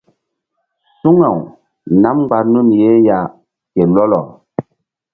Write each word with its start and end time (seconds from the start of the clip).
Suŋaw 0.99 1.37
nam 2.01 2.17
mgba 2.21 2.37
nun 2.51 2.69
ye 2.81 2.91
ya 3.07 3.17
ke 3.73 3.83
lɔlɔ. 3.95 4.21